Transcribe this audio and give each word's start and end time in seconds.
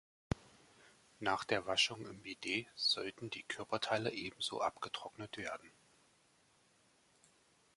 Nach 1.19 1.43
der 1.43 1.67
Waschung 1.67 2.07
im 2.07 2.23
Bidet 2.23 2.65
sollten 2.73 3.29
die 3.29 3.43
Körperteile 3.43 4.09
ebenso 4.11 4.59
abgetrocknet 4.59 5.37
werden. 5.37 5.71